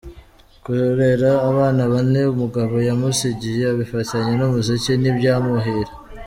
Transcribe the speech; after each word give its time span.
Kurera 0.63 1.31
abana 1.49 1.81
bane 1.91 2.21
umugabo 2.33 2.75
yamusigiye 2.89 3.63
abifatanya 3.73 4.31
n’umuziki 4.39 4.91
ntibyamuhira. 5.01 5.91